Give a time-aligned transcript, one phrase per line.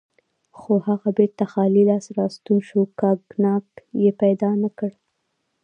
[0.57, 3.65] خو هغه بیرته خالي لاس راستون شو، کاګناک
[4.03, 4.91] یې پیدا نه کړ.